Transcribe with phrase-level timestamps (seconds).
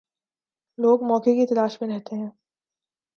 [0.77, 2.29] لوگ موقع کی تلاش میں رہتے ہیں۔